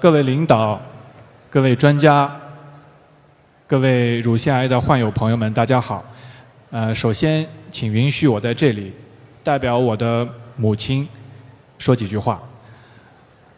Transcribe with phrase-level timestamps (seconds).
[0.00, 0.80] 各位领导、
[1.50, 2.30] 各位专家、
[3.66, 6.04] 各位乳腺癌的患友朋友们，大家好。
[6.70, 8.92] 呃，首先，请允许我在这里
[9.42, 11.08] 代表我的母亲
[11.78, 12.40] 说几句话。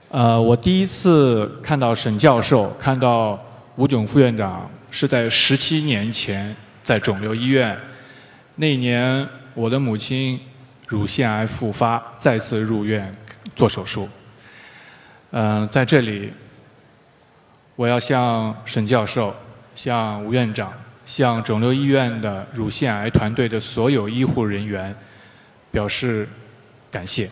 [0.08, 3.38] 呃，我第一次看到沈教授、看到
[3.77, 7.77] 吴炯副院长是在十七年前，在肿瘤医院。
[8.54, 10.41] 那一年，我的母亲
[10.88, 13.12] 乳腺癌复发，再次入院
[13.54, 14.09] 做手术。
[15.32, 16.32] 嗯，在这里，
[17.76, 19.32] 我要向沈教授、
[19.76, 20.72] 向吴院长、
[21.07, 24.93] 向肿瘤医院的乳腺癌团队的所有医护人员
[25.71, 26.29] 表示
[26.90, 27.30] 感谢。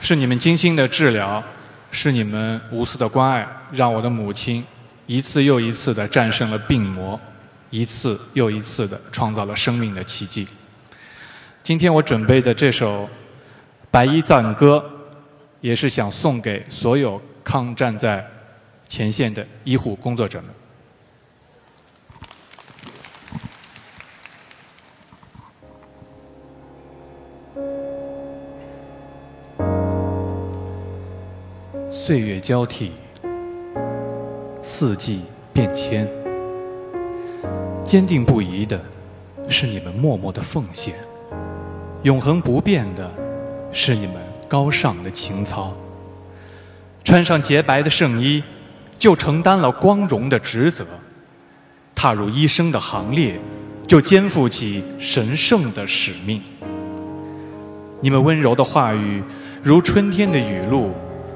[0.00, 1.44] 是你们精心的治疗，
[1.90, 4.64] 是你们无私的关爱，让我的母亲
[5.04, 7.20] 一次又一次的战胜了病魔，
[7.68, 10.48] 一次又一次的创造了生命的奇迹。
[11.62, 13.06] 今天我准备的这首。
[13.90, 14.84] 白衣赞歌，
[15.60, 18.24] 也是想送给所有抗战在
[18.88, 20.50] 前线的医护工作者们。
[31.90, 32.92] 岁月交替，
[34.62, 36.06] 四季变迁，
[37.84, 38.80] 坚定不移的
[39.48, 40.94] 是你们默默的奉献，
[42.02, 43.25] 永恒不变的。
[43.78, 44.14] 是你们
[44.48, 45.70] 高尚的情操，
[47.04, 48.42] 穿上洁白的圣衣，
[48.98, 50.82] 就承担了光荣的职责；
[51.94, 53.38] 踏入医生的行列，
[53.86, 56.40] 就肩负起神圣的使命。
[58.00, 59.22] 你们温柔的话语，
[59.62, 60.90] 如春天的雨露，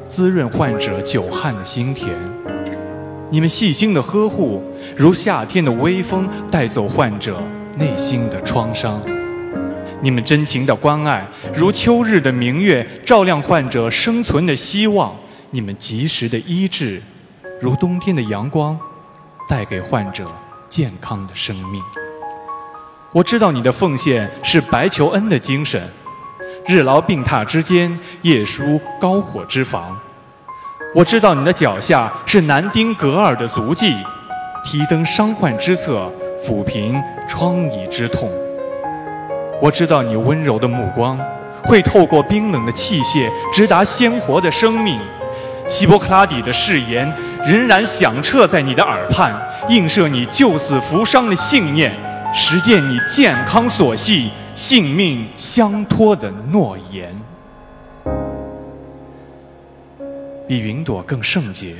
[0.08, 2.08] 滋润患者久旱的心田；
[3.28, 4.62] 你们细心的呵护，
[4.96, 7.36] 如夏天的微风，带走患者
[7.76, 8.98] 内心的创伤。
[10.02, 15.12] 你们真情的关爱，如秋日的明月，照亮患者生存的希望；
[15.50, 17.02] 你们及时的医治，
[17.60, 18.78] 如冬天的阳光，
[19.46, 20.24] 带给患者
[20.70, 21.82] 健康的生命。
[23.12, 25.86] 我知道你的奉献是白求恩的精神，
[26.66, 29.94] 日劳病榻之间，夜疏高火之房。
[30.94, 33.94] 我知道你的脚下是南丁格尔的足迹，
[34.64, 36.10] 提灯伤患之侧，
[36.42, 38.32] 抚平疮痍之痛。
[39.60, 41.20] 我知道你温柔的目光，
[41.64, 44.98] 会透过冰冷的器械直达鲜活的生命。
[45.68, 47.12] 希波克拉底的誓言
[47.44, 49.38] 仍然响彻在你的耳畔，
[49.68, 51.92] 映射你救死扶伤的信念，
[52.34, 57.14] 实践你健康所系、性命相托的诺言。
[60.48, 61.76] 比云朵更圣洁，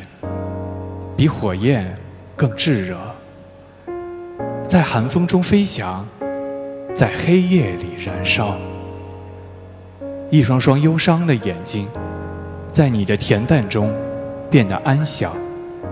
[1.17, 1.97] 比火焰
[2.37, 2.97] 更炙热，
[4.69, 6.07] 在寒风中飞翔。
[7.01, 8.59] 在黑夜里燃烧，
[10.31, 11.89] 一双双忧伤的眼睛，
[12.75, 13.91] 在你的恬淡中
[14.51, 15.35] 变得安详、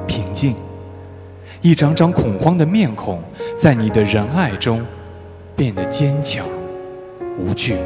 [0.07, 0.53] 平静；
[1.63, 3.23] 一张张恐慌的面孔，
[3.57, 4.85] 在你的仁爱中
[5.57, 6.45] 变得坚强、
[7.39, 7.79] 无惧。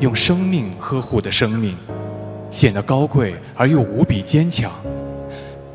[0.00, 1.76] 用生命呵护的生命，
[2.50, 4.72] 显得高贵而又无比坚强。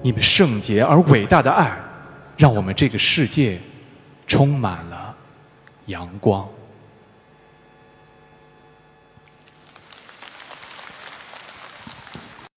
[0.02, 1.72] 你们圣洁而伟大的爱，
[2.36, 3.58] 让我们这个世界
[4.28, 4.78] 充满。
[5.88, 6.48] 阳光。